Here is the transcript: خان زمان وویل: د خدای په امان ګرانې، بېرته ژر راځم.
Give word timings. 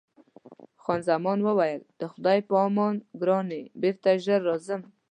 خان 0.83 0.99
زمان 1.09 1.39
وویل: 1.43 1.81
د 1.99 2.01
خدای 2.13 2.39
په 2.47 2.53
امان 2.67 2.95
ګرانې، 3.21 3.61
بېرته 3.81 4.09
ژر 4.23 4.41
راځم. 4.49 4.81